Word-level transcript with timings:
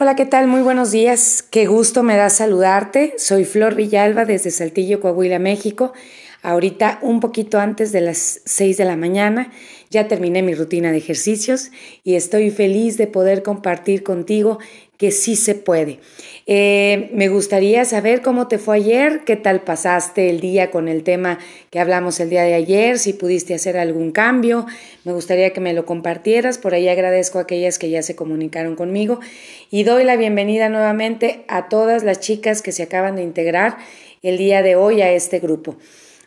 Hola, 0.00 0.16
¿qué 0.16 0.24
tal? 0.24 0.46
Muy 0.48 0.62
buenos 0.62 0.90
días. 0.90 1.44
Qué 1.48 1.66
gusto 1.66 2.02
me 2.02 2.16
da 2.16 2.30
saludarte. 2.30 3.14
Soy 3.18 3.44
Flor 3.44 3.74
Villalba 3.74 4.24
desde 4.24 4.50
Saltillo, 4.50 5.00
Coahuila, 5.00 5.38
México. 5.38 5.92
Ahorita 6.42 6.98
un 7.02 7.20
poquito 7.20 7.60
antes 7.60 7.92
de 7.92 8.00
las 8.00 8.40
6 8.44 8.76
de 8.76 8.84
la 8.84 8.96
mañana 8.96 9.52
ya 9.90 10.08
terminé 10.08 10.42
mi 10.42 10.54
rutina 10.54 10.90
de 10.90 10.98
ejercicios 10.98 11.70
y 12.02 12.16
estoy 12.16 12.50
feliz 12.50 12.96
de 12.96 13.06
poder 13.06 13.44
compartir 13.44 14.02
contigo 14.02 14.58
que 15.02 15.10
sí 15.10 15.36
se 15.36 15.54
puede. 15.54 16.00
Eh, 16.46 17.10
me 17.12 17.28
gustaría 17.28 17.84
saber 17.84 18.22
cómo 18.22 18.48
te 18.48 18.58
fue 18.58 18.76
ayer, 18.76 19.22
qué 19.24 19.36
tal 19.36 19.62
pasaste 19.62 20.30
el 20.30 20.40
día 20.40 20.70
con 20.70 20.88
el 20.88 21.02
tema 21.02 21.38
que 21.70 21.78
hablamos 21.78 22.18
el 22.20 22.30
día 22.30 22.42
de 22.42 22.54
ayer, 22.54 22.98
si 22.98 23.12
pudiste 23.12 23.54
hacer 23.54 23.76
algún 23.76 24.12
cambio. 24.12 24.66
Me 25.04 25.12
gustaría 25.12 25.52
que 25.52 25.60
me 25.60 25.74
lo 25.74 25.86
compartieras. 25.86 26.58
Por 26.58 26.74
ahí 26.74 26.88
agradezco 26.88 27.38
a 27.38 27.42
aquellas 27.42 27.78
que 27.78 27.90
ya 27.90 28.02
se 28.02 28.16
comunicaron 28.16 28.76
conmigo 28.76 29.20
y 29.70 29.84
doy 29.84 30.04
la 30.04 30.16
bienvenida 30.16 30.68
nuevamente 30.68 31.44
a 31.48 31.68
todas 31.68 32.02
las 32.02 32.20
chicas 32.20 32.62
que 32.62 32.72
se 32.72 32.84
acaban 32.84 33.16
de 33.16 33.22
integrar 33.22 33.78
el 34.22 34.38
día 34.38 34.62
de 34.62 34.76
hoy 34.76 35.02
a 35.02 35.12
este 35.12 35.40
grupo. 35.40 35.76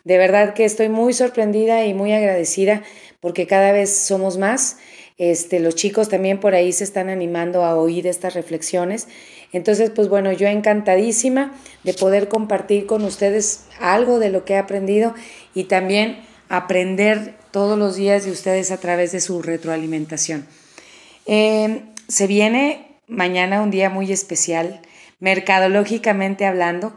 De 0.06 0.18
verdad 0.18 0.54
que 0.54 0.64
estoy 0.64 0.88
muy 0.88 1.12
sorprendida 1.12 1.84
y 1.84 1.92
muy 1.92 2.12
agradecida 2.12 2.84
porque 3.18 3.48
cada 3.48 3.72
vez 3.72 3.92
somos 3.92 4.38
más. 4.38 4.76
Este, 5.18 5.58
los 5.58 5.74
chicos 5.74 6.08
también 6.08 6.38
por 6.38 6.54
ahí 6.54 6.72
se 6.72 6.84
están 6.84 7.08
animando 7.08 7.64
a 7.64 7.74
oír 7.74 8.06
estas 8.06 8.34
reflexiones. 8.34 9.08
Entonces, 9.52 9.90
pues 9.90 10.08
bueno, 10.08 10.30
yo 10.30 10.46
encantadísima 10.46 11.56
de 11.82 11.92
poder 11.92 12.28
compartir 12.28 12.86
con 12.86 13.02
ustedes 13.02 13.64
algo 13.80 14.20
de 14.20 14.30
lo 14.30 14.44
que 14.44 14.52
he 14.52 14.58
aprendido 14.58 15.12
y 15.56 15.64
también 15.64 16.20
aprender 16.48 17.34
todos 17.50 17.76
los 17.76 17.96
días 17.96 18.24
de 18.24 18.30
ustedes 18.30 18.70
a 18.70 18.78
través 18.78 19.10
de 19.10 19.18
su 19.18 19.42
retroalimentación. 19.42 20.46
Em, 21.26 21.80
se 22.06 22.28
viene 22.28 23.00
mañana 23.08 23.60
un 23.60 23.72
día 23.72 23.90
muy 23.90 24.12
especial, 24.12 24.82
mercadológicamente 25.18 26.46
hablando 26.46 26.94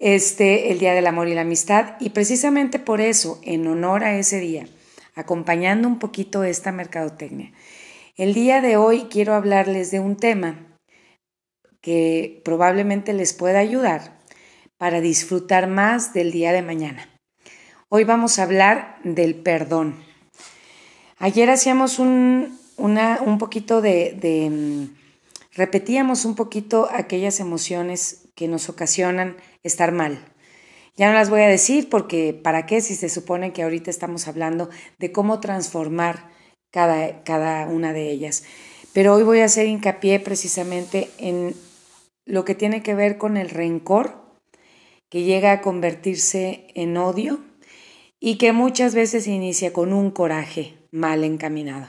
este, 0.00 0.72
el 0.72 0.80
Día 0.80 0.94
del 0.94 1.06
Amor 1.06 1.28
y 1.28 1.34
la 1.34 1.42
Amistad. 1.42 1.94
Y 2.00 2.10
precisamente 2.10 2.80
por 2.80 3.00
eso, 3.00 3.38
en 3.44 3.66
honor 3.68 4.02
a 4.02 4.18
ese 4.18 4.40
día, 4.40 4.66
acompañando 5.14 5.86
un 5.86 6.00
poquito 6.00 6.42
esta 6.42 6.72
mercadotecnia, 6.72 7.52
el 8.16 8.34
día 8.34 8.60
de 8.60 8.76
hoy 8.76 9.06
quiero 9.08 9.34
hablarles 9.34 9.92
de 9.92 10.00
un 10.00 10.16
tema 10.16 10.66
que 11.80 12.42
probablemente 12.44 13.12
les 13.12 13.32
pueda 13.32 13.60
ayudar 13.60 14.18
para 14.76 15.00
disfrutar 15.00 15.68
más 15.68 16.12
del 16.12 16.32
día 16.32 16.52
de 16.52 16.62
mañana. 16.62 17.08
Hoy 17.88 18.04
vamos 18.04 18.38
a 18.38 18.44
hablar 18.44 18.98
del 19.04 19.34
perdón. 19.34 19.96
Ayer 21.18 21.50
hacíamos 21.50 21.98
un, 21.98 22.58
un 22.76 23.38
poquito 23.38 23.82
de, 23.82 24.48
mm, 24.50 24.96
repetíamos 25.54 26.24
un 26.24 26.34
poquito 26.34 26.88
aquellas 26.92 27.40
emociones 27.40 28.19
que 28.40 28.48
nos 28.48 28.70
ocasionan 28.70 29.36
estar 29.64 29.92
mal. 29.92 30.24
Ya 30.96 31.08
no 31.08 31.12
las 31.12 31.28
voy 31.28 31.42
a 31.42 31.46
decir 31.46 31.90
porque 31.90 32.32
¿para 32.32 32.64
qué 32.64 32.80
si 32.80 32.94
se 32.94 33.10
supone 33.10 33.52
que 33.52 33.62
ahorita 33.62 33.90
estamos 33.90 34.28
hablando 34.28 34.70
de 34.98 35.12
cómo 35.12 35.40
transformar 35.40 36.30
cada, 36.70 37.22
cada 37.22 37.66
una 37.66 37.92
de 37.92 38.10
ellas? 38.10 38.44
Pero 38.94 39.14
hoy 39.14 39.24
voy 39.24 39.40
a 39.40 39.44
hacer 39.44 39.66
hincapié 39.66 40.20
precisamente 40.20 41.10
en 41.18 41.54
lo 42.24 42.46
que 42.46 42.54
tiene 42.54 42.82
que 42.82 42.94
ver 42.94 43.18
con 43.18 43.36
el 43.36 43.50
rencor, 43.50 44.24
que 45.10 45.22
llega 45.22 45.52
a 45.52 45.60
convertirse 45.60 46.66
en 46.74 46.96
odio 46.96 47.40
y 48.20 48.38
que 48.38 48.54
muchas 48.54 48.94
veces 48.94 49.26
inicia 49.26 49.74
con 49.74 49.92
un 49.92 50.10
coraje 50.10 50.78
mal 50.92 51.24
encaminado. 51.24 51.88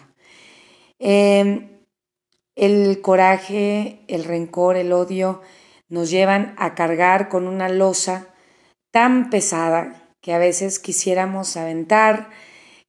Em, 0.99 1.79
el 2.57 2.99
coraje, 2.99 4.01
el 4.09 4.25
rencor, 4.25 4.75
el 4.75 4.91
odio 4.91 5.41
nos 5.91 6.09
llevan 6.09 6.55
a 6.57 6.73
cargar 6.73 7.27
con 7.27 7.47
una 7.47 7.67
losa 7.67 8.29
tan 8.91 9.29
pesada 9.29 10.15
que 10.21 10.33
a 10.33 10.37
veces 10.37 10.79
quisiéramos 10.79 11.57
aventar 11.57 12.29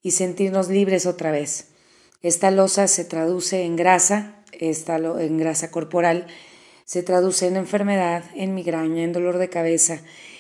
y 0.03 0.13
sentirnos 0.13 0.69
libres 0.69 1.05
otra 1.05 1.33
vez. 1.33 1.73
Esta 2.23 2.53
losa 2.53 2.87
se 2.87 3.05
traduce 3.05 3.65
en 3.65 3.75
grasa, 3.75 4.37
esta 4.53 4.97
en 4.97 5.37
grasa 5.37 5.73
corporal, 5.73 6.29
se 6.85 7.03
traduce 7.03 7.49
en 7.49 7.57
enfermedad, 7.57 8.23
en 8.37 8.55
migraña, 8.55 9.03
en 9.03 9.13
dolor 9.13 9.39
de 9.39 9.49
cabeza, 9.49 9.99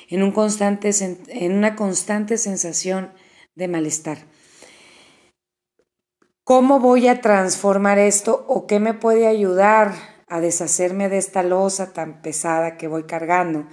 en, 0.09 0.21
en 0.21 1.53
una 1.53 1.75
constante 1.75 2.39
sensación 2.39 3.12
de 3.56 3.67
malestar. 3.67 4.19
¿Cómo 6.45 6.78
voy 6.78 7.09
a 7.09 7.21
transformar 7.21 7.99
esto 7.99 8.45
o 8.47 8.69
qué 8.69 8.78
me 8.78 8.95
puede 8.95 9.27
ayudar 9.27 10.12
a 10.32 10.41
deshacerme 10.41 11.10
de 11.10 11.19
esta 11.19 11.43
losa 11.43 11.93
tan 11.93 12.22
pesada 12.22 12.78
que 12.78 12.88
voy 12.88 13.03
cargando, 13.03 13.66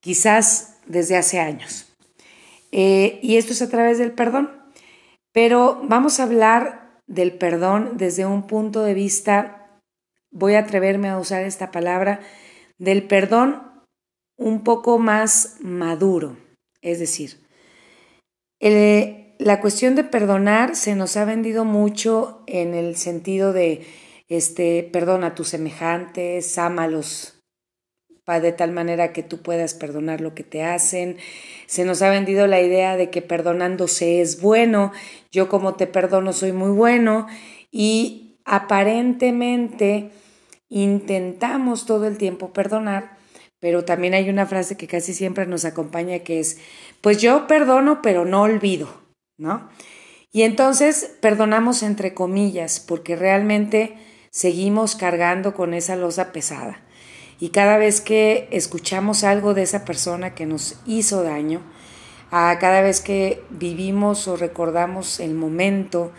quizás 0.00 0.76
desde 0.84 1.16
hace 1.16 1.40
años. 1.40 1.96
Eh, 2.70 3.18
y 3.22 3.38
esto 3.38 3.54
es 3.54 3.62
a 3.62 3.70
través 3.70 3.96
del 3.96 4.12
perdón. 4.12 4.50
Pero 5.32 5.80
vamos 5.84 6.20
a 6.20 6.24
hablar 6.24 7.00
del 7.06 7.32
perdón 7.32 7.92
desde 7.96 8.26
un 8.26 8.46
punto 8.46 8.82
de 8.82 8.92
vista, 8.92 9.80
voy 10.30 10.54
a 10.56 10.60
atreverme 10.60 11.08
a 11.08 11.18
usar 11.18 11.44
esta 11.44 11.70
palabra, 11.70 12.20
del 12.76 13.04
perdón 13.04 13.62
un 14.36 14.64
poco 14.64 14.98
más 14.98 15.56
maduro. 15.60 16.36
Es 16.82 16.98
decir, 16.98 17.40
la 18.60 19.62
cuestión 19.62 19.94
de 19.94 20.04
perdonar 20.04 20.76
se 20.76 20.94
nos 20.94 21.16
ha 21.16 21.24
vendido 21.24 21.64
mucho 21.64 22.42
en 22.46 22.74
el 22.74 22.96
sentido 22.96 23.54
de 23.54 23.86
este, 24.28 24.88
perdona 24.92 25.28
a 25.28 25.34
tus 25.34 25.48
semejantes, 25.48 26.58
ámalos 26.58 27.36
de 28.26 28.52
tal 28.52 28.72
manera 28.72 29.12
que 29.12 29.22
tú 29.22 29.38
puedas 29.38 29.74
perdonar 29.74 30.20
lo 30.20 30.34
que 30.34 30.42
te 30.42 30.64
hacen. 30.64 31.16
Se 31.66 31.84
nos 31.84 32.02
ha 32.02 32.10
vendido 32.10 32.48
la 32.48 32.60
idea 32.60 32.96
de 32.96 33.08
que 33.08 33.22
perdonándose 33.22 34.20
es 34.20 34.40
bueno, 34.40 34.92
yo 35.30 35.48
como 35.48 35.74
te 35.74 35.86
perdono 35.86 36.32
soy 36.32 36.50
muy 36.50 36.70
bueno 36.70 37.28
y 37.70 38.36
aparentemente 38.44 40.10
intentamos 40.68 41.86
todo 41.86 42.08
el 42.08 42.18
tiempo 42.18 42.52
perdonar, 42.52 43.16
pero 43.60 43.84
también 43.84 44.14
hay 44.14 44.28
una 44.28 44.46
frase 44.46 44.76
que 44.76 44.88
casi 44.88 45.14
siempre 45.14 45.46
nos 45.46 45.64
acompaña 45.64 46.18
que 46.18 46.40
es, 46.40 46.58
pues 47.00 47.22
yo 47.22 47.46
perdono 47.46 48.02
pero 48.02 48.24
no 48.24 48.42
olvido, 48.42 48.88
¿no? 49.38 49.68
Y 50.32 50.42
entonces 50.42 51.16
perdonamos 51.20 51.84
entre 51.84 52.12
comillas, 52.12 52.80
porque 52.80 53.14
realmente 53.14 53.94
seguimos 54.36 54.96
cargando 54.96 55.54
con 55.54 55.72
esa 55.72 55.96
losa 55.96 56.30
pesada. 56.30 56.78
Y 57.40 57.48
cada 57.48 57.78
vez 57.78 58.02
que 58.02 58.48
escuchamos 58.50 59.24
algo 59.24 59.54
de 59.54 59.62
esa 59.62 59.86
persona 59.86 60.34
que 60.34 60.44
nos 60.44 60.78
hizo 60.84 61.22
daño, 61.22 61.62
a 62.30 62.58
cada 62.58 62.82
vez 62.82 63.00
que 63.00 63.42
vivimos 63.48 64.28
o 64.28 64.36
recordamos 64.36 65.20
el 65.20 65.32
momento 65.32 66.12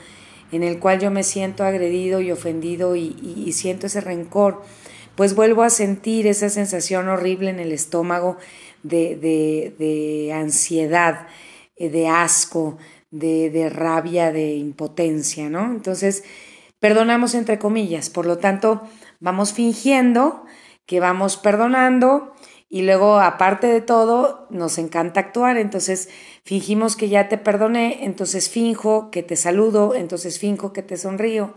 en 0.51 0.63
el 0.63 0.79
cual 0.79 1.00
yo 1.00 1.11
me 1.11 1.22
siento 1.22 1.63
agredido 1.63 2.19
y 2.19 2.31
ofendido 2.31 2.95
y, 2.95 3.51
siento 3.53 3.85
ese 3.85 4.01
rencor, 4.01 4.63
pues 5.16 5.35
vuelvo 5.35 5.61
a 5.61 5.69
sentir 5.69 6.25
esa 6.25 6.49
sensación 6.49 7.09
horrible 7.09 7.51
en 7.51 7.59
el 7.59 7.72
estómago 7.72 8.38
de, 8.81 10.31
ansiedad, 10.34 11.28
eh, 11.75 11.89
de 11.89 12.07
asco, 12.07 12.79
de 13.11 13.69
rabia, 13.72 14.31
de 14.31 14.55
impotencia, 14.55 15.51
¿no? 15.51 15.66
Entonces, 15.66 16.23
perdonamos 16.79 17.33
entre 17.35 17.59
comillas, 17.59 18.09
por 18.09 18.25
lo 18.25 18.38
tanto, 18.38 18.81
vamos 19.19 19.53
fingiendo 19.53 20.45
que 20.85 20.99
vamos 20.99 21.38
perdonando 21.38 22.33
y 22.69 22.81
luego, 22.81 23.19
aparte 23.19 23.67
de 23.67 23.81
todo, 23.81 24.47
nos 24.49 24.77
encanta 24.77 25.21
actuar, 25.21 25.57
entonces 25.57 26.09
fingimos 26.43 26.95
que 26.97 27.07
ya 27.07 27.29
te 27.29 27.37
perdoné, 27.37 28.03
entonces 28.03 28.49
finjo 28.49 29.09
que 29.09 29.23
te 29.23 29.37
saludo, 29.37 29.95
entonces 29.95 30.37
finjo 30.37 30.73
que 30.73 30.83
te 30.83 30.97
sonrío, 30.97 31.53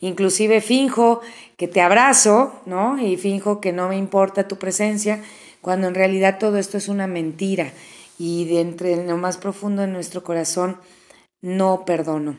inclusive 0.00 0.60
finjo 0.60 1.20
que 1.56 1.66
te 1.66 1.80
abrazo, 1.80 2.60
¿no? 2.64 3.00
Y 3.00 3.16
finjo 3.16 3.60
que 3.60 3.72
no 3.72 3.88
me 3.88 3.96
importa 3.96 4.46
tu 4.46 4.56
presencia, 4.56 5.20
cuando 5.60 5.88
en 5.88 5.94
realidad 5.94 6.38
todo 6.38 6.58
esto 6.58 6.76
es 6.76 6.88
una 6.88 7.06
mentira 7.08 7.72
y 8.18 8.44
de 8.44 8.60
entre 8.60 9.04
lo 9.04 9.16
más 9.16 9.38
profundo 9.38 9.82
de 9.82 9.88
nuestro 9.88 10.22
corazón 10.22 10.78
no 11.40 11.84
perdono. 11.84 12.36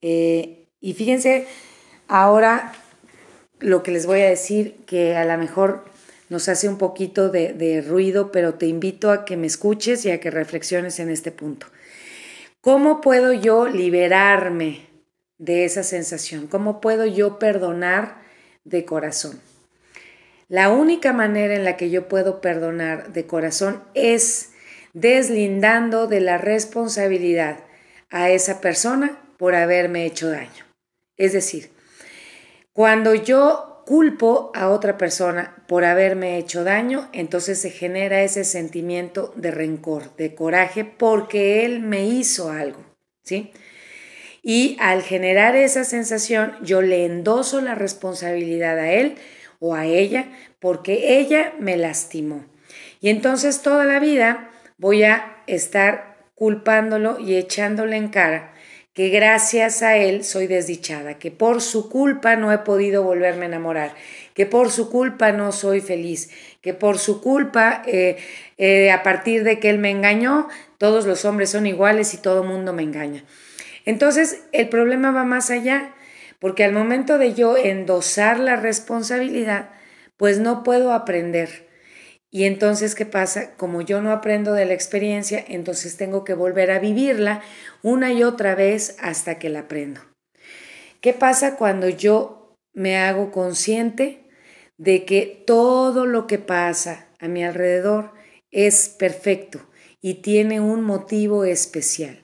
Eh, 0.00 0.67
y 0.80 0.94
fíjense, 0.94 1.46
Ahora 2.08 2.72
lo 3.60 3.82
que 3.82 3.90
les 3.90 4.06
voy 4.06 4.22
a 4.22 4.30
decir, 4.30 4.76
que 4.86 5.14
a 5.14 5.24
lo 5.26 5.36
mejor 5.36 5.84
nos 6.30 6.48
hace 6.48 6.68
un 6.68 6.78
poquito 6.78 7.28
de, 7.28 7.84
ruido, 7.86 8.32
pero 8.32 8.54
te 8.54 8.66
invito 8.66 9.10
a 9.10 9.24
que 9.26 9.36
me 9.36 9.46
escuches 9.46 10.04
y 10.06 10.10
a 10.10 10.20
que 10.20 10.30
reflexiones 10.30 11.00
en 11.00 11.10
este 11.10 11.30
punto. 11.30 11.66
¿Cómo 12.62 13.00
puedo 13.00 13.32
yo 13.32 13.66
liberarme 13.68 14.86
de 15.36 15.64
esa 15.64 15.82
sensación? 15.82 16.46
¿Cómo 16.46 16.80
puedo 16.80 17.04
yo 17.04 17.38
perdonar 17.38 18.22
de 18.64 18.84
corazón? 18.84 19.38
La 20.48 20.70
única 20.70 21.12
manera 21.12 21.54
en 21.54 21.64
la 21.64 21.76
que 21.76 21.90
yo 21.90 22.08
puedo 22.08 22.40
perdonar 22.40 23.12
de 23.12 23.26
corazón 23.26 23.82
es 23.92 24.52
deslindando 24.94 26.06
de 26.06 26.20
la 26.20 26.38
responsabilidad 26.38 27.58
a 28.08 28.30
esa 28.30 28.62
persona 28.62 29.20
por 29.36 29.54
haberme 29.54 30.06
hecho 30.06 30.30
daño. 30.30 30.67
Es 31.18 31.32
decir, 31.32 31.70
cuando 32.72 33.14
yo 33.14 33.82
culpo 33.84 34.52
a 34.54 34.68
otra 34.68 34.96
persona 34.96 35.64
por 35.66 35.84
haberme 35.84 36.38
hecho 36.38 36.62
daño, 36.62 37.08
entonces 37.12 37.60
se 37.60 37.70
genera 37.70 38.22
ese 38.22 38.44
sentimiento 38.44 39.32
de 39.34 39.50
rencor, 39.50 40.14
de 40.16 40.34
coraje, 40.34 40.84
porque 40.84 41.64
él 41.64 41.80
me 41.80 42.06
hizo 42.06 42.50
algo, 42.50 42.84
¿sí? 43.24 43.50
Y 44.42 44.76
al 44.78 45.02
generar 45.02 45.56
esa 45.56 45.84
sensación, 45.84 46.54
yo 46.62 46.82
le 46.82 47.04
endoso 47.04 47.60
la 47.60 47.74
responsabilidad 47.74 48.78
a 48.78 48.92
él 48.92 49.16
o 49.58 49.74
a 49.74 49.86
ella 49.86 50.30
porque 50.60 51.18
ella 51.18 51.54
me 51.58 51.76
lastimó. 51.76 52.44
Y 53.00 53.08
entonces 53.08 53.62
toda 53.62 53.84
la 53.84 53.98
vida 53.98 54.50
voy 54.76 55.02
a 55.02 55.42
estar 55.46 56.18
culpándolo 56.34 57.18
y 57.18 57.36
echándole 57.36 57.96
en 57.96 58.08
cara 58.08 58.52
que 58.98 59.10
gracias 59.10 59.82
a 59.82 59.96
él 59.96 60.24
soy 60.24 60.48
desdichada, 60.48 61.20
que 61.20 61.30
por 61.30 61.62
su 61.62 61.88
culpa 61.88 62.34
no 62.34 62.50
he 62.50 62.58
podido 62.58 63.04
volverme 63.04 63.44
a 63.44 63.46
enamorar, 63.46 63.94
que 64.34 64.44
por 64.44 64.72
su 64.72 64.90
culpa 64.90 65.30
no 65.30 65.52
soy 65.52 65.80
feliz, 65.80 66.30
que 66.62 66.74
por 66.74 66.98
su 66.98 67.22
culpa, 67.22 67.84
eh, 67.86 68.16
eh, 68.56 68.90
a 68.90 69.04
partir 69.04 69.44
de 69.44 69.60
que 69.60 69.70
él 69.70 69.78
me 69.78 69.92
engañó, 69.92 70.48
todos 70.78 71.06
los 71.06 71.24
hombres 71.24 71.50
son 71.50 71.68
iguales 71.68 72.12
y 72.12 72.16
todo 72.16 72.42
mundo 72.42 72.72
me 72.72 72.82
engaña. 72.82 73.22
Entonces, 73.84 74.42
el 74.50 74.68
problema 74.68 75.12
va 75.12 75.22
más 75.22 75.50
allá, 75.50 75.94
porque 76.40 76.64
al 76.64 76.72
momento 76.72 77.18
de 77.18 77.34
yo 77.34 77.56
endosar 77.56 78.40
la 78.40 78.56
responsabilidad, 78.56 79.70
pues 80.16 80.40
no 80.40 80.64
puedo 80.64 80.92
aprender 80.92 81.67
y 82.30 82.44
entonces, 82.44 82.94
¿qué 82.94 83.06
pasa? 83.06 83.54
Como 83.56 83.80
yo 83.80 84.02
no 84.02 84.12
aprendo 84.12 84.52
de 84.52 84.66
la 84.66 84.74
experiencia, 84.74 85.42
entonces 85.48 85.96
tengo 85.96 86.24
que 86.24 86.34
volver 86.34 86.70
a 86.70 86.78
vivirla 86.78 87.42
una 87.82 88.12
y 88.12 88.22
otra 88.22 88.54
vez 88.54 88.96
hasta 89.00 89.38
que 89.38 89.48
la 89.48 89.60
aprendo. 89.60 90.02
¿Qué 91.00 91.14
pasa 91.14 91.56
cuando 91.56 91.88
yo 91.88 92.56
me 92.74 92.98
hago 92.98 93.30
consciente 93.30 94.28
de 94.76 95.06
que 95.06 95.42
todo 95.46 96.04
lo 96.04 96.26
que 96.26 96.38
pasa 96.38 97.08
a 97.18 97.28
mi 97.28 97.44
alrededor 97.44 98.12
es 98.50 98.90
perfecto 98.90 99.60
y 100.02 100.14
tiene 100.14 100.60
un 100.60 100.82
motivo 100.82 101.44
especial? 101.44 102.22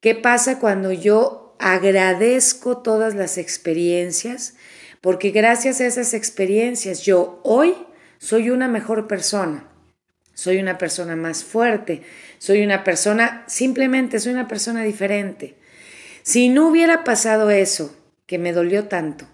¿Qué 0.00 0.14
pasa 0.14 0.58
cuando 0.58 0.90
yo 0.90 1.54
agradezco 1.58 2.78
todas 2.78 3.14
las 3.14 3.36
experiencias? 3.36 4.54
Porque 5.02 5.32
gracias 5.32 5.80
a 5.80 5.86
esas 5.86 6.14
experiencias 6.14 7.02
yo 7.02 7.40
hoy 7.44 7.74
soy 8.22 8.50
una 8.50 8.68
mejor 8.68 9.08
persona, 9.08 9.64
soy 10.32 10.58
una 10.58 10.78
persona 10.78 11.16
más 11.16 11.42
fuerte, 11.42 12.02
soy 12.38 12.62
una 12.62 12.84
persona, 12.84 13.42
simplemente 13.48 14.20
soy 14.20 14.30
una 14.30 14.46
persona 14.46 14.84
diferente. 14.84 15.56
Si 16.22 16.48
no 16.48 16.68
hubiera 16.68 17.02
pasado 17.02 17.50
eso, 17.50 17.96
que 18.26 18.38
me 18.38 18.52
dolió 18.52 18.84
tanto, 18.84 19.26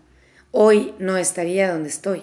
hoy 0.53 0.95
no 0.99 1.19
estaría 1.19 1.71
donde 1.71 1.91
estoy. 1.91 2.23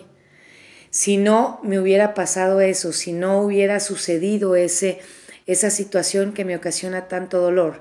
Si 0.90 1.18
no 1.18 1.60
me 1.62 1.80
hubiera 1.80 2.16
pasado 2.16 2.60
eso, 2.62 2.94
si 2.94 3.14
no 3.14 3.42
hubiera 3.42 3.80
sucedido 3.80 4.56
ese, 4.56 4.98
esa 5.46 5.70
situación 5.70 6.34
que 6.34 6.46
me 6.46 6.56
ocasiona 6.56 7.08
tanto 7.08 7.42
dolor, 7.42 7.80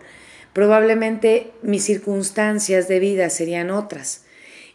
probablemente 0.53 1.53
mis 1.63 1.85
circunstancias 1.85 2.87
de 2.87 3.01
vida 3.01 3.31
serían 3.31 3.71
otras 3.71 4.27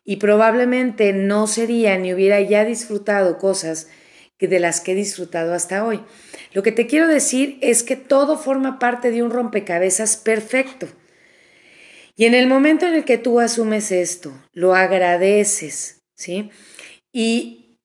y 0.03 0.15
probablemente 0.15 1.13
no 1.13 1.45
sería 1.45 1.95
ni 1.99 2.11
hubiera 2.11 2.41
ya 2.41 2.65
disfrutado 2.65 3.37
cosas 3.37 3.87
de 4.47 4.59
las 4.59 4.81
que 4.81 4.93
he 4.93 4.95
disfrutado 4.95 5.53
hasta 5.53 5.85
hoy. 5.85 6.01
Lo 6.53 6.63
que 6.63 6.71
te 6.71 6.87
quiero 6.87 7.07
decir 7.07 7.57
es 7.61 7.83
que 7.83 7.95
todo 7.95 8.37
forma 8.37 8.79
parte 8.79 9.11
de 9.11 9.21
un 9.23 9.31
rompecabezas 9.31 10.17
perfecto. 10.17 10.87
Y 12.15 12.25
en 12.25 12.33
el 12.33 12.47
momento 12.47 12.85
en 12.85 12.95
el 12.95 13.05
que 13.05 13.17
tú 13.17 13.39
asumes 13.39 13.91
esto, 13.91 14.33
lo 14.51 14.75
agradeces, 14.75 16.01
¿sí? 16.15 16.49
Y 17.13 17.77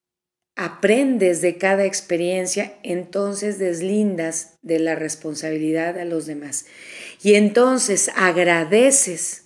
aprendes 0.56 1.40
de 1.40 1.56
cada 1.56 1.84
experiencia, 1.84 2.74
entonces 2.82 3.58
deslindas 3.58 4.58
de 4.62 4.78
la 4.78 4.94
responsabilidad 4.94 5.98
a 5.98 6.04
los 6.04 6.26
demás. 6.26 6.66
Y 7.22 7.34
entonces 7.34 8.10
agradeces 8.16 9.43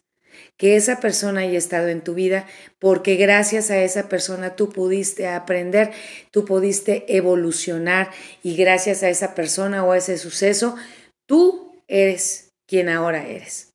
que 0.58 0.76
esa 0.76 1.00
persona 1.00 1.42
haya 1.42 1.56
estado 1.56 1.88
en 1.88 2.02
tu 2.02 2.14
vida, 2.14 2.46
porque 2.78 3.14
gracias 3.14 3.70
a 3.70 3.78
esa 3.82 4.08
persona 4.08 4.56
tú 4.56 4.68
pudiste 4.68 5.28
aprender, 5.28 5.92
tú 6.32 6.44
pudiste 6.44 7.16
evolucionar 7.16 8.10
y 8.42 8.56
gracias 8.56 9.02
a 9.02 9.08
esa 9.08 9.34
persona 9.34 9.84
o 9.84 9.92
a 9.92 9.96
ese 9.96 10.18
suceso, 10.18 10.76
tú 11.26 11.80
eres 11.86 12.50
quien 12.66 12.88
ahora 12.88 13.26
eres. 13.26 13.72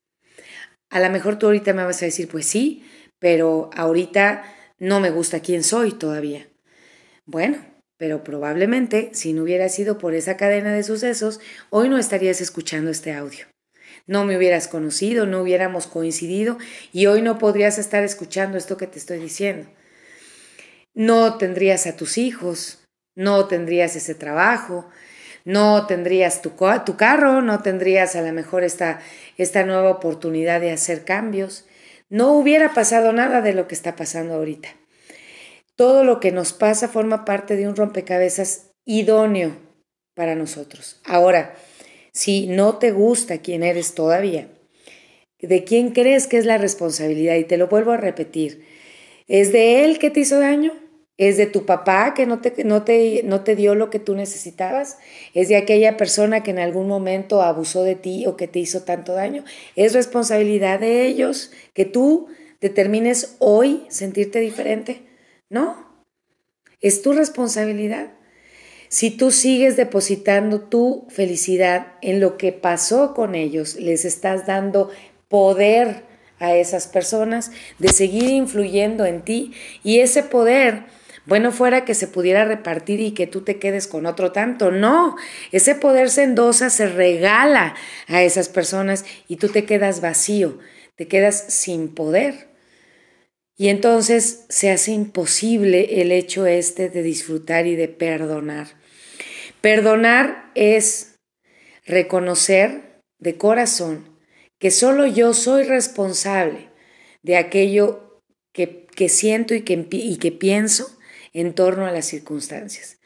A 0.92 1.00
lo 1.00 1.10
mejor 1.10 1.40
tú 1.40 1.48
ahorita 1.48 1.74
me 1.74 1.86
vas 1.86 2.04
a 2.04 2.06
decir, 2.06 2.28
pues 2.28 2.46
sí, 2.46 2.86
pero 3.18 3.70
ahorita 3.74 4.44
no 4.78 5.00
me 5.00 5.10
gusta 5.10 5.40
quién 5.40 5.64
soy 5.64 5.94
todavía. 5.94 6.50
Bueno, 7.26 7.66
pero 7.98 8.26
probablemente 8.26 9.10
si 9.14 9.32
no 9.32 9.44
hubiera 9.44 9.70
sido 9.70 9.98
por 9.98 10.14
esa 10.14 10.36
cadena 10.36 10.74
de 10.74 10.84
sucesos, 10.84 11.40
hoy 11.70 11.88
no 11.88 11.98
estarías 11.98 12.42
escuchando 12.42 12.92
este 12.92 13.14
audio 13.14 13.53
no 14.06 14.26
me 14.26 14.38
hubieras 14.38 14.68
conocido, 14.68 15.26
no 15.26 15.42
hubiéramos 15.42 15.88
coincidido 15.88 16.58
y 16.92 17.06
hoy 17.06 17.22
no 17.22 17.38
podrías 17.38 17.78
estar 17.78 18.04
escuchando 18.04 18.58
esto 18.58 18.78
que 18.78 18.88
te 18.88 19.00
estoy 19.00 19.20
diciendo. 19.20 19.70
No 20.94 21.38
tendrías 21.38 21.88
a 21.88 21.96
tus 21.96 22.18
hijos, 22.18 22.84
no 23.16 23.48
tendrías 23.48 23.96
ese 23.96 24.16
trabajo, 24.16 24.90
no 25.46 25.88
tendrías 25.88 26.42
tu, 26.42 26.54
tu 26.86 26.98
carro, 26.98 27.42
no 27.42 27.62
tendrías 27.62 28.16
a 28.16 28.22
lo 28.22 28.32
mejor 28.32 28.64
esta, 28.64 29.02
esta 29.38 29.64
nueva 29.64 29.90
oportunidad 29.90 30.62
de 30.62 30.72
hacer 30.72 31.04
cambios. 31.04 31.66
No 32.10 32.34
hubiera 32.34 32.74
pasado 32.74 33.12
nada 33.14 33.42
de 33.42 33.54
lo 33.54 33.68
que 33.68 33.76
está 33.76 33.96
pasando 33.96 34.36
ahorita. 34.36 34.70
Todo 35.76 36.04
lo 36.04 36.20
que 36.20 36.32
nos 36.32 36.54
pasa 36.54 36.88
forma 36.88 37.26
parte 37.26 37.56
de 37.56 37.68
un 37.68 37.76
rompecabezas 37.76 38.72
idóneo 38.86 39.58
para 40.14 40.36
nosotros. 40.36 41.02
Ahora, 41.06 41.56
si 42.14 42.48
no 42.48 42.78
te 42.78 42.92
gusta 42.92 43.40
quién 43.40 43.64
eres 43.64 43.96
todavía, 43.96 44.50
¿de 45.40 45.64
quién 45.64 45.92
crees 45.92 46.28
que 46.28 46.38
es 46.38 46.46
la 46.46 46.58
responsabilidad? 46.58 47.36
Y 47.36 47.44
te 47.44 47.58
lo 47.58 47.68
vuelvo 47.68 47.92
a 47.92 47.98
repetir. 47.98 48.66
¿Es 49.28 49.52
de 49.52 49.84
él 49.84 50.00
que 50.00 50.10
te 50.10 50.22
hizo 50.22 50.40
daño? 50.40 50.74
¿Es 51.18 51.38
de 51.38 51.46
tu 51.46 51.66
papá 51.66 52.14
que 52.16 52.26
no 52.26 52.42
te, 52.42 52.64
no, 52.64 52.84
te, 52.84 53.22
no 53.24 53.44
te 53.44 53.56
dio 53.56 53.76
lo 53.76 53.90
que 53.90 54.00
tú 54.00 54.16
necesitabas? 54.16 54.98
¿Es 55.34 55.48
de 55.48 55.58
aquella 55.58 55.96
persona 55.96 56.42
que 56.44 56.52
en 56.52 56.60
algún 56.60 56.88
momento 56.88 57.42
abusó 57.42 57.84
de 57.84 57.96
ti 57.96 58.26
o 58.26 58.36
que 58.36 58.48
te 58.48 58.60
hizo 58.60 58.84
tanto 58.84 59.14
daño? 59.14 59.44
¿Es 59.76 59.94
responsabilidad 59.94 60.80
de 60.80 61.06
ellos 61.06 61.52
que 61.74 61.86
tú 61.86 62.28
determines 62.62 63.36
hoy 63.40 63.86
sentirte 63.90 64.40
diferente? 64.40 65.04
No, 65.50 66.06
es 66.82 67.02
tu 67.02 67.14
responsabilidad. 67.14 68.12
Si 68.94 69.10
tú 69.10 69.32
sigues 69.32 69.76
depositando 69.76 70.62
tu 70.62 71.08
felicidad 71.10 71.94
en 72.04 72.20
lo 72.20 72.38
que 72.38 72.52
pasó 72.52 73.16
con 73.16 73.34
ellos, 73.34 73.74
les 73.78 74.06
estás 74.06 74.46
dando 74.46 74.92
poder 75.30 76.04
a 76.38 76.54
esas 76.54 76.86
personas 76.86 77.50
de 77.80 77.88
seguir 77.88 78.30
influyendo 78.30 79.08
en 79.08 79.24
ti 79.24 79.52
y 79.84 80.02
ese 80.02 80.22
poder, 80.22 80.84
bueno, 81.26 81.52
fuera 81.52 81.86
que 81.86 81.96
se 81.96 82.06
pudiera 82.06 82.46
repartir 82.46 83.00
y 83.00 83.16
que 83.16 83.26
tú 83.26 83.42
te 83.42 83.58
quedes 83.58 83.88
con 83.88 84.06
otro 84.06 84.32
tanto, 84.32 84.70
no, 84.70 85.16
ese 85.52 85.74
poder 85.74 86.12
se 86.12 86.22
endosa, 86.22 86.70
se 86.70 86.86
regala 86.86 87.74
a 88.08 88.22
esas 88.22 88.48
personas 88.48 89.06
y 89.28 89.38
tú 89.38 89.50
te 89.50 89.66
quedas 89.66 90.02
vacío, 90.02 90.60
te 90.98 91.08
quedas 91.08 91.44
sin 91.48 91.96
poder. 91.96 92.48
Y 93.58 93.70
entonces 93.70 94.46
se 94.50 94.70
hace 94.70 94.92
imposible 94.92 96.00
el 96.00 96.12
hecho 96.12 96.46
este 96.46 96.90
de 96.90 97.02
disfrutar 97.02 97.66
y 97.66 97.76
de 97.76 97.88
perdonar. 97.88 98.83
Perdonar 99.64 100.52
es 100.56 101.16
reconocer 101.86 103.00
de 103.20 103.38
corazón 103.38 104.04
que 104.60 104.72
solo 104.72 105.08
yo 105.08 105.34
soy 105.34 105.64
responsable 105.64 106.68
de 107.22 107.38
aquello 107.38 108.22
que, 108.52 108.90
siento 109.08 109.56
y 109.56 109.62
que, 109.62 109.88
y 109.90 110.18
que 110.18 110.34
pienso 110.34 110.94
en 111.32 111.54
torno 111.54 111.86
a 111.86 111.94
las 111.94 112.04
circunstancias. 112.04 113.00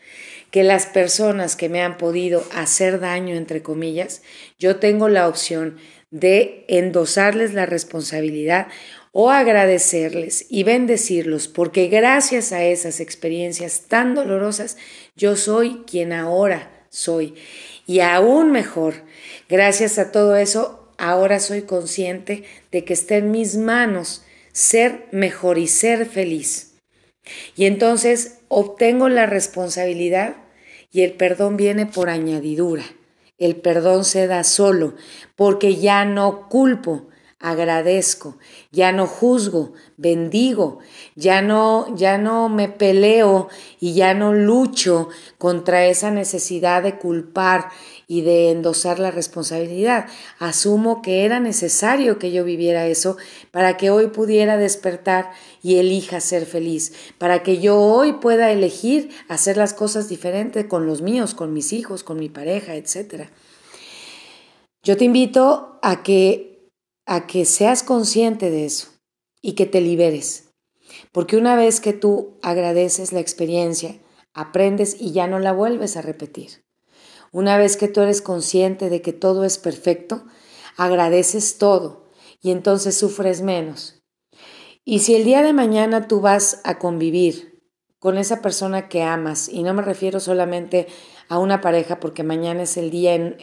Que 0.49 0.63
las 0.63 0.87
personas 0.87 1.55
que 1.55 1.69
me 1.69 1.83
han 1.83 1.97
podido 1.97 2.43
hacer 2.51 2.99
daño, 2.99 3.35
entre 3.35 3.61
comillas, 3.61 4.23
yo 4.57 4.77
tengo 4.77 5.09
la 5.09 5.27
opción 5.27 5.77
de 6.09 6.65
endosarles 6.69 7.53
la 7.53 7.67
responsabilidad 7.67 8.67
o 9.11 9.31
agradecerles 9.31 10.45
y 10.49 10.63
bendecirlos, 10.63 11.47
porque 11.47 11.87
gracias 11.87 12.51
a 12.51 12.63
esas 12.63 12.99
experiencias 12.99 13.85
tan 13.87 14.13
dolorosas, 14.13 14.77
yo 15.17 15.35
soy 15.35 15.83
quien 15.87 16.13
ahora 16.13 16.85
soy. 16.89 17.35
Y 17.85 17.99
aún 17.99 18.51
mejor, 18.51 19.03
gracias 19.49 19.97
a 19.97 20.11
todo 20.11 20.35
eso, 20.37 20.93
ahora 20.97 21.39
soy 21.39 21.63
consciente 21.63 22.43
de 22.71 22.85
que 22.85 22.93
está 22.93 23.15
en 23.17 23.31
mis 23.31 23.57
manos 23.57 24.23
ser 24.51 25.07
mejor 25.11 25.57
y 25.57 25.67
ser 25.67 26.05
feliz. 26.05 26.75
Y 27.55 27.65
entonces 27.65 28.39
obtengo 28.47 29.09
la 29.09 29.25
responsabilidad 29.25 30.35
y 30.91 31.01
el 31.01 31.13
perdón 31.13 31.57
viene 31.57 31.85
por 31.85 32.09
añadidura. 32.09 32.83
El 33.37 33.55
perdón 33.55 34.05
se 34.05 34.25
da 34.27 34.43
solo, 34.43 34.95
porque 35.35 35.75
ya 35.75 36.05
no 36.05 36.47
culpo 36.49 37.07
agradezco, 37.39 38.37
ya 38.71 38.91
no 38.91 39.05
juzgo, 39.05 39.73
bendigo, 39.95 40.79
ya 41.15 41.43
no, 41.43 41.95
ya 41.95 42.17
no 42.17 42.49
me 42.49 42.67
peleo 42.67 43.47
y 43.79 43.93
ya 43.93 44.15
no 44.15 44.33
lucho 44.33 45.09
contra 45.37 45.85
esa 45.85 46.09
necesidad 46.09 46.81
de 46.81 46.97
culpar 46.97 47.69
y 48.07 48.21
de 48.21 48.49
endosar 48.49 48.97
la 48.97 49.11
responsabilidad. 49.11 50.07
Asumo 50.39 51.03
que 51.03 51.25
era 51.25 51.39
necesario 51.39 52.17
que 52.17 52.31
yo 52.31 52.43
viviera 52.43 52.87
eso 52.87 53.17
para 53.51 53.77
que 53.77 53.91
hoy 53.91 54.07
pudiera 54.07 54.57
despertar 54.57 55.31
y 55.61 55.75
elija 55.75 56.21
ser 56.21 56.47
feliz, 56.47 56.93
para 57.19 57.43
que 57.43 57.59
yo 57.59 57.79
hoy 57.79 58.13
pueda 58.13 58.51
elegir 58.51 59.09
hacer 59.27 59.57
las 59.57 59.75
cosas 59.75 60.09
diferentes 60.09 60.65
con 60.65 60.87
los 60.87 61.03
míos, 61.03 61.35
con 61.35 61.53
mis 61.53 61.71
hijos, 61.71 62.03
con 62.03 62.17
mi 62.17 62.29
pareja, 62.29 62.73
etc. 62.73 63.27
Yo 64.81 64.97
te 64.97 65.05
invito 65.05 65.77
a 65.83 66.01
que 66.01 66.46
a 67.07 67.25
que 67.25 67.45
seas 67.45 67.81
consciente 67.81 68.51
de 68.51 68.65
eso 68.65 68.89
y 69.41 69.53
que 69.53 69.65
te 69.65 69.81
liberes. 69.81 70.49
Porque 71.11 71.37
una 71.37 71.55
vez 71.55 71.79
que 71.79 71.93
tú 71.93 72.37
agradeces 72.43 73.13
la 73.13 73.21
experiencia, 73.21 73.97
aprendes 74.33 74.97
y 74.99 75.13
ya 75.13 75.25
no 75.25 75.39
la 75.39 75.53
vuelves 75.53 75.97
a 75.97 76.01
repetir. 76.01 76.65
Una 77.31 77.57
vez 77.57 77.77
que 77.77 77.87
tú 77.87 78.01
eres 78.01 78.21
consciente 78.21 78.89
de 78.89 79.01
que 79.01 79.13
todo 79.13 79.45
es 79.45 79.57
perfecto, 79.57 80.25
agradeces 80.75 81.57
todo 81.57 82.11
y 82.41 82.51
entonces 82.51 82.97
sufres 82.97 83.41
menos. 83.41 84.03
Y 84.83 84.99
si 84.99 85.15
el 85.15 85.23
día 85.23 85.41
de 85.41 85.53
mañana 85.53 86.07
tú 86.07 86.21
vas 86.21 86.61
a 86.65 86.77
convivir 86.77 87.56
con 87.99 88.17
esa 88.17 88.41
persona 88.41 88.89
que 88.89 89.03
amas, 89.03 89.49
y 89.49 89.63
no 89.63 89.73
me 89.73 89.81
refiero 89.81 90.19
solamente 90.19 90.87
a 91.29 91.39
una 91.39 91.61
pareja, 91.61 91.99
porque 91.99 92.23
mañana 92.23 92.63
es 92.63 92.77
el 92.77 92.91
día 92.91 93.15
en, 93.15 93.35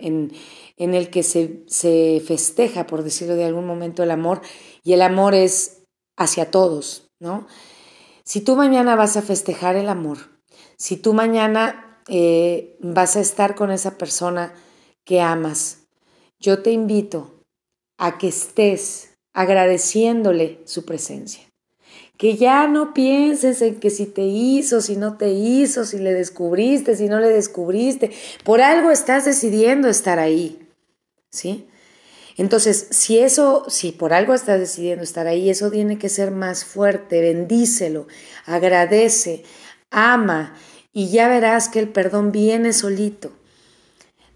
en, 0.76 0.94
el 0.94 1.10
que 1.10 1.22
se, 1.22 1.64
se 1.66 2.22
festeja, 2.24 2.86
por 2.86 3.02
decirlo 3.02 3.34
de 3.34 3.44
algún 3.44 3.66
momento, 3.66 4.02
el 4.02 4.10
amor, 4.10 4.40
y 4.82 4.92
el 4.92 5.02
amor 5.02 5.34
es 5.34 5.82
hacia 6.16 6.50
todos, 6.50 7.10
¿no? 7.20 7.46
Si 8.24 8.40
tú 8.40 8.56
mañana 8.56 8.96
vas 8.96 9.16
a 9.16 9.22
festejar 9.22 9.76
el 9.76 9.88
amor, 9.88 10.18
si 10.76 10.96
tú 10.96 11.12
mañana 11.12 12.00
eh, 12.08 12.76
vas 12.80 13.16
a 13.16 13.20
estar 13.20 13.54
con 13.54 13.70
esa 13.70 13.98
persona 13.98 14.54
que 15.04 15.20
amas, 15.20 15.86
yo 16.38 16.62
te 16.62 16.72
invito 16.72 17.42
a 17.98 18.18
que 18.18 18.28
estés 18.28 19.16
agradeciéndole 19.34 20.60
su 20.64 20.84
presencia. 20.84 21.53
Que 22.16 22.36
ya 22.36 22.66
no 22.68 22.94
pienses 22.94 23.60
en 23.62 23.80
que 23.80 23.90
si 23.90 24.06
te 24.06 24.22
hizo, 24.22 24.80
si 24.80 24.96
no 24.96 25.16
te 25.16 25.30
hizo, 25.30 25.84
si 25.84 25.98
le 25.98 26.12
descubriste, 26.12 26.96
si 26.96 27.08
no 27.08 27.18
le 27.20 27.28
descubriste. 27.28 28.12
Por 28.44 28.62
algo 28.62 28.90
estás 28.90 29.24
decidiendo 29.24 29.88
estar 29.88 30.18
ahí. 30.18 30.64
¿sí? 31.34 31.66
Entonces, 32.36 32.86
si 32.90 33.18
eso, 33.18 33.64
si 33.68 33.92
por 33.92 34.12
algo 34.12 34.34
estás 34.34 34.58
decidiendo 34.58 35.04
estar 35.04 35.26
ahí, 35.26 35.50
eso 35.50 35.70
tiene 35.70 35.98
que 35.98 36.08
ser 36.08 36.30
más 36.30 36.64
fuerte, 36.64 37.20
bendícelo, 37.20 38.06
agradece, 38.46 39.44
ama 39.90 40.54
y 40.92 41.10
ya 41.10 41.28
verás 41.28 41.68
que 41.68 41.80
el 41.80 41.88
perdón 41.88 42.32
viene 42.32 42.72
solito. 42.72 43.32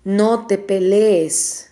No 0.04 0.46
te 0.46 0.58
pelees, 0.58 1.70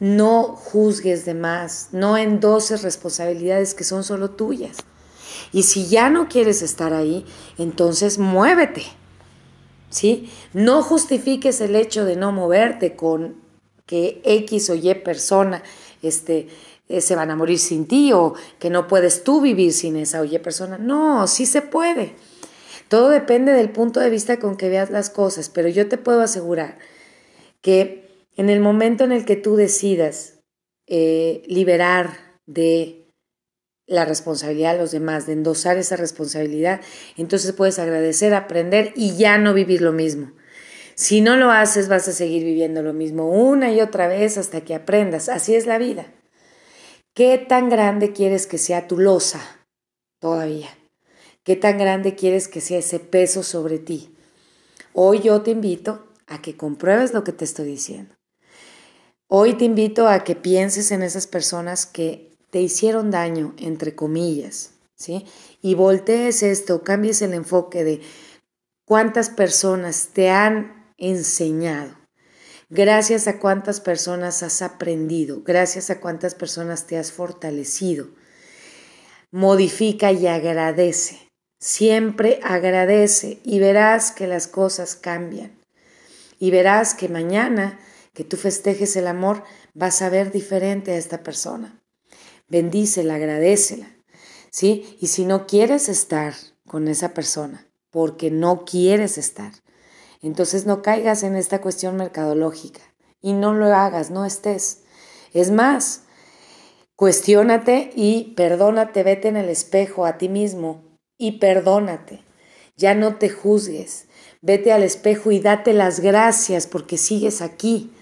no 0.00 0.56
juzgues 0.56 1.24
de 1.24 1.34
más, 1.34 1.88
no 1.92 2.16
endoses 2.16 2.82
responsabilidades 2.82 3.74
que 3.74 3.84
son 3.84 4.02
solo 4.02 4.30
tuyas. 4.30 4.78
Y 5.52 5.64
si 5.64 5.86
ya 5.86 6.08
no 6.08 6.28
quieres 6.28 6.62
estar 6.62 6.94
ahí, 6.94 7.24
entonces 7.58 8.18
muévete. 8.18 8.84
¿Sí? 9.90 10.30
No 10.54 10.82
justifiques 10.82 11.60
el 11.60 11.76
hecho 11.76 12.06
de 12.06 12.16
no 12.16 12.32
moverte 12.32 12.96
con 12.96 13.36
que 13.84 14.22
X 14.24 14.70
o 14.70 14.74
Y 14.74 14.94
persona 14.94 15.62
este, 16.02 16.48
eh, 16.88 17.00
se 17.02 17.14
van 17.14 17.30
a 17.30 17.36
morir 17.36 17.58
sin 17.58 17.86
ti 17.86 18.12
o 18.12 18.34
que 18.58 18.70
no 18.70 18.88
puedes 18.88 19.22
tú 19.22 19.42
vivir 19.42 19.74
sin 19.74 19.96
esa 19.96 20.22
o 20.22 20.24
Y 20.24 20.38
persona. 20.38 20.78
No, 20.78 21.26
sí 21.26 21.44
se 21.44 21.60
puede. 21.60 22.14
Todo 22.88 23.08
depende 23.10 23.52
del 23.52 23.70
punto 23.70 24.00
de 24.00 24.10
vista 24.10 24.38
con 24.38 24.56
que 24.56 24.68
veas 24.68 24.90
las 24.90 25.10
cosas, 25.10 25.48
pero 25.48 25.68
yo 25.68 25.88
te 25.88 25.98
puedo 25.98 26.20
asegurar 26.20 26.78
que 27.62 28.10
en 28.36 28.50
el 28.50 28.60
momento 28.60 29.04
en 29.04 29.12
el 29.12 29.24
que 29.24 29.36
tú 29.36 29.56
decidas 29.56 30.40
eh, 30.86 31.42
liberar 31.46 32.18
de 32.46 33.01
la 33.92 34.06
responsabilidad 34.06 34.72
de 34.72 34.78
los 34.78 34.90
demás, 34.90 35.26
de 35.26 35.34
endosar 35.34 35.76
esa 35.76 35.96
responsabilidad, 35.96 36.80
entonces 37.16 37.52
puedes 37.52 37.78
agradecer, 37.78 38.32
aprender 38.32 38.92
y 38.96 39.16
ya 39.16 39.36
no 39.36 39.52
vivir 39.52 39.82
lo 39.82 39.92
mismo. 39.92 40.32
Si 40.94 41.20
no 41.20 41.36
lo 41.36 41.50
haces, 41.50 41.88
vas 41.88 42.08
a 42.08 42.12
seguir 42.12 42.42
viviendo 42.42 42.82
lo 42.82 42.94
mismo 42.94 43.28
una 43.28 43.70
y 43.70 43.80
otra 43.80 44.08
vez 44.08 44.38
hasta 44.38 44.62
que 44.62 44.74
aprendas. 44.74 45.28
Así 45.28 45.54
es 45.54 45.66
la 45.66 45.76
vida. 45.76 46.06
¿Qué 47.14 47.36
tan 47.36 47.68
grande 47.68 48.12
quieres 48.12 48.46
que 48.46 48.56
sea 48.56 48.88
tu 48.88 48.98
losa 48.98 49.40
todavía? 50.20 50.68
¿Qué 51.44 51.56
tan 51.56 51.76
grande 51.76 52.14
quieres 52.14 52.48
que 52.48 52.62
sea 52.62 52.78
ese 52.78 52.98
peso 52.98 53.42
sobre 53.42 53.78
ti? 53.78 54.16
Hoy 54.94 55.20
yo 55.20 55.42
te 55.42 55.50
invito 55.50 56.06
a 56.26 56.40
que 56.40 56.56
compruebes 56.56 57.12
lo 57.12 57.24
que 57.24 57.32
te 57.32 57.44
estoy 57.44 57.66
diciendo. 57.66 58.14
Hoy 59.28 59.54
te 59.54 59.66
invito 59.66 60.08
a 60.08 60.24
que 60.24 60.34
pienses 60.34 60.92
en 60.92 61.02
esas 61.02 61.26
personas 61.26 61.84
que 61.84 62.31
te 62.52 62.60
hicieron 62.60 63.10
daño, 63.10 63.54
entre 63.56 63.94
comillas, 63.94 64.72
¿sí? 64.94 65.24
Y 65.62 65.74
voltees 65.74 66.42
esto, 66.42 66.82
cambies 66.82 67.22
el 67.22 67.32
enfoque 67.32 67.82
de 67.82 68.02
cuántas 68.84 69.30
personas 69.30 70.10
te 70.12 70.28
han 70.28 70.92
enseñado. 70.98 71.96
Gracias 72.68 73.26
a 73.26 73.38
cuántas 73.38 73.80
personas 73.80 74.42
has 74.42 74.60
aprendido, 74.60 75.42
gracias 75.42 75.88
a 75.88 75.98
cuántas 75.98 76.34
personas 76.34 76.86
te 76.86 76.98
has 76.98 77.10
fortalecido. 77.10 78.08
Modifica 79.30 80.12
y 80.12 80.26
agradece. 80.26 81.30
Siempre 81.58 82.38
agradece 82.42 83.40
y 83.44 83.60
verás 83.60 84.12
que 84.12 84.26
las 84.26 84.46
cosas 84.46 84.94
cambian. 84.94 85.58
Y 86.38 86.50
verás 86.50 86.92
que 86.92 87.08
mañana 87.08 87.80
que 88.12 88.24
tú 88.24 88.36
festejes 88.36 88.94
el 88.96 89.06
amor 89.06 89.42
vas 89.72 90.02
a 90.02 90.10
ver 90.10 90.32
diferente 90.32 90.92
a 90.92 90.96
esta 90.98 91.22
persona. 91.22 91.81
Bendícela, 92.52 93.14
agradecela. 93.14 93.88
¿Sí? 94.50 94.98
Y 95.00 95.06
si 95.06 95.24
no 95.24 95.46
quieres 95.46 95.88
estar 95.88 96.34
con 96.66 96.86
esa 96.86 97.14
persona, 97.14 97.66
porque 97.90 98.30
no 98.30 98.66
quieres 98.66 99.16
estar, 99.16 99.52
entonces 100.20 100.66
no 100.66 100.82
caigas 100.82 101.22
en 101.22 101.34
esta 101.34 101.62
cuestión 101.62 101.96
mercadológica 101.96 102.82
y 103.22 103.32
no 103.32 103.54
lo 103.54 103.74
hagas, 103.74 104.10
no 104.10 104.26
estés. 104.26 104.82
Es 105.32 105.50
más, 105.50 106.02
cuestiónate 106.94 107.90
y 107.96 108.34
perdónate, 108.36 109.02
vete 109.02 109.28
en 109.28 109.38
el 109.38 109.48
espejo 109.48 110.04
a 110.04 110.18
ti 110.18 110.28
mismo 110.28 110.82
y 111.16 111.38
perdónate. 111.38 112.22
Ya 112.76 112.94
no 112.94 113.16
te 113.16 113.30
juzgues. 113.30 114.08
Vete 114.42 114.72
al 114.72 114.82
espejo 114.82 115.30
y 115.30 115.40
date 115.40 115.72
las 115.72 116.00
gracias 116.00 116.66
porque 116.66 116.98
sigues 116.98 117.40
aquí. 117.40 117.94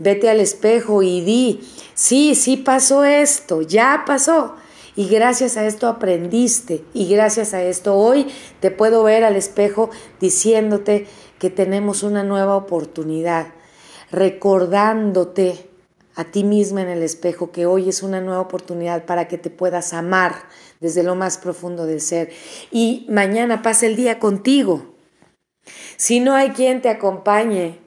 Vete 0.00 0.30
al 0.30 0.40
espejo 0.40 1.02
y 1.02 1.20
di, 1.20 1.60
sí, 1.94 2.34
sí 2.34 2.56
pasó 2.56 3.04
esto, 3.04 3.60
ya 3.60 4.04
pasó. 4.06 4.56
Y 4.96 5.08
gracias 5.08 5.58
a 5.58 5.66
esto 5.66 5.88
aprendiste 5.88 6.82
y 6.94 7.06
gracias 7.08 7.52
a 7.52 7.62
esto 7.62 7.94
hoy 7.96 8.26
te 8.60 8.70
puedo 8.70 9.04
ver 9.04 9.24
al 9.24 9.36
espejo 9.36 9.90
diciéndote 10.18 11.06
que 11.38 11.50
tenemos 11.50 12.02
una 12.02 12.24
nueva 12.24 12.56
oportunidad, 12.56 13.48
recordándote 14.10 15.68
a 16.14 16.24
ti 16.24 16.44
misma 16.44 16.80
en 16.80 16.88
el 16.88 17.02
espejo 17.02 17.52
que 17.52 17.66
hoy 17.66 17.90
es 17.90 18.02
una 18.02 18.20
nueva 18.20 18.40
oportunidad 18.40 19.04
para 19.04 19.28
que 19.28 19.38
te 19.38 19.50
puedas 19.50 19.92
amar 19.92 20.34
desde 20.80 21.02
lo 21.02 21.14
más 21.14 21.38
profundo 21.38 21.86
del 21.86 22.00
ser 22.00 22.30
y 22.70 23.06
mañana 23.10 23.62
pasa 23.62 23.86
el 23.86 23.96
día 23.96 24.18
contigo. 24.18 24.94
Si 25.96 26.20
no 26.20 26.34
hay 26.34 26.50
quien 26.50 26.80
te 26.80 26.88
acompañe 26.88 27.80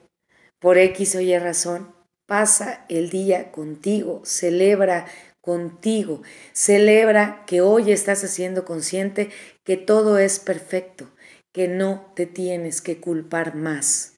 por 0.59 0.77
X 0.77 1.15
o 1.15 1.19
Y 1.19 1.37
razón, 1.37 1.92
pasa 2.25 2.85
el 2.89 3.09
día 3.09 3.51
contigo, 3.51 4.21
celebra 4.23 5.05
contigo, 5.41 6.21
celebra 6.53 7.43
que 7.45 7.61
hoy 7.61 7.91
estás 7.91 8.23
haciendo 8.23 8.63
consciente 8.63 9.29
que 9.63 9.75
todo 9.75 10.17
es 10.17 10.39
perfecto, 10.39 11.09
que 11.51 11.67
no 11.67 12.11
te 12.15 12.25
tienes 12.25 12.81
que 12.81 13.01
culpar 13.01 13.55
más, 13.55 14.13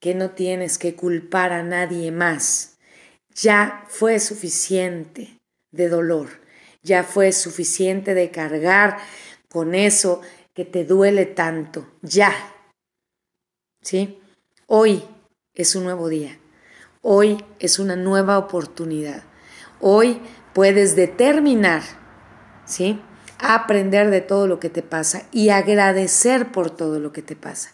que 0.00 0.14
no 0.14 0.30
tienes 0.30 0.78
que 0.78 0.94
culpar 0.94 1.52
a 1.52 1.62
nadie 1.62 2.10
más. 2.10 2.76
Ya 3.34 3.84
fue 3.88 4.20
suficiente 4.20 5.38
de 5.70 5.88
dolor, 5.88 6.28
ya 6.82 7.04
fue 7.04 7.32
suficiente 7.32 8.14
de 8.14 8.30
cargar 8.30 8.98
con 9.48 9.74
eso 9.74 10.20
que 10.54 10.64
te 10.64 10.84
duele 10.84 11.24
tanto, 11.24 11.88
ya. 12.02 12.32
¿Sí? 13.80 14.20
Hoy 14.66 15.04
es 15.54 15.74
un 15.74 15.84
nuevo 15.84 16.08
día, 16.08 16.38
hoy 17.04 17.44
es 17.60 17.78
una 17.78 17.94
nueva 17.94 18.38
oportunidad, 18.38 19.22
hoy 19.80 20.20
puedes 20.52 20.96
determinar, 20.96 21.82
¿sí? 22.64 23.00
aprender 23.38 24.10
de 24.10 24.22
todo 24.22 24.48
lo 24.48 24.58
que 24.58 24.70
te 24.70 24.82
pasa 24.82 25.22
y 25.30 25.50
agradecer 25.50 26.50
por 26.50 26.70
todo 26.70 26.98
lo 26.98 27.12
que 27.12 27.22
te 27.22 27.36
pasa. 27.36 27.70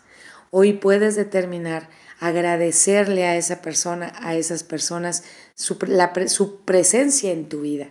Hoy 0.50 0.72
puedes 0.72 1.14
determinar 1.14 1.88
agradecerle 2.18 3.25
a 3.26 3.37
esa 3.37 3.62
persona, 3.62 4.12
a 4.20 4.34
esas 4.34 4.62
personas, 4.62 5.25
su, 5.54 5.78
su 6.26 6.60
presencia 6.64 7.32
en 7.32 7.49
tu 7.49 7.62
vida. 7.62 7.88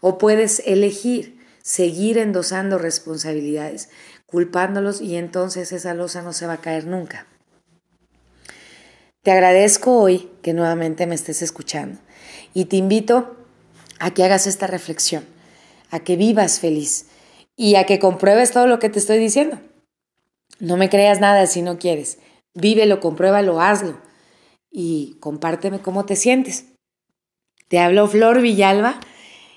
O 0.00 0.18
puedes 0.18 0.62
elegir 0.66 1.36
seguir 1.62 2.16
endosando 2.16 2.78
responsabilidades, 2.78 3.90
culpándolos 4.26 5.00
y 5.00 5.16
entonces 5.16 5.72
esa 5.72 5.94
losa 5.94 6.22
no 6.22 6.32
se 6.32 6.46
va 6.46 6.54
a 6.54 6.60
caer 6.60 6.86
nunca. 6.86 7.26
Te 9.26 9.32
agradezco 9.32 9.98
hoy 9.98 10.30
que 10.40 10.52
nuevamente 10.52 11.04
me 11.08 11.16
estés 11.16 11.42
escuchando 11.42 11.98
y 12.54 12.66
te 12.66 12.76
invito 12.76 13.34
a 13.98 14.14
que 14.14 14.22
hagas 14.22 14.46
esta 14.46 14.68
reflexión, 14.68 15.26
a 15.90 15.98
que 15.98 16.14
vivas 16.14 16.60
feliz 16.60 17.06
y 17.56 17.74
a 17.74 17.86
que 17.86 17.98
compruebes 17.98 18.52
todo 18.52 18.68
lo 18.68 18.78
que 18.78 18.88
te 18.88 19.00
estoy 19.00 19.18
diciendo. 19.18 19.58
No 20.60 20.76
me 20.76 20.88
creas 20.88 21.18
nada 21.18 21.48
si 21.48 21.62
no 21.62 21.76
quieres. 21.76 22.18
Vívelo, 22.54 23.00
compruébalo, 23.00 23.60
hazlo 23.60 24.00
y 24.70 25.16
compárteme 25.18 25.80
cómo 25.80 26.06
te 26.06 26.14
sientes. 26.14 26.66
Te 27.66 27.80
hablo 27.80 28.06
Flor 28.06 28.40
Villalba. 28.40 29.00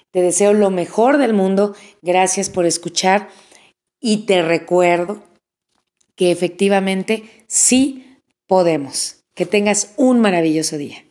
Te 0.10 0.24
deseo 0.24 0.54
lo 0.54 0.72
mejor 0.72 1.20
del 1.20 1.36
mundo. 1.36 1.76
Gracias 2.02 2.50
por 2.50 2.66
escuchar 2.66 3.30
y 4.00 4.26
te 4.26 4.42
recuerdo 4.42 5.22
que 6.16 6.32
efectivamente 6.32 7.46
sí 7.46 8.18
podemos. 8.48 9.19
Que 9.39 9.46
tengas 9.46 9.93
un 9.96 10.19
maravilloso 10.19 10.77
día. 10.77 11.09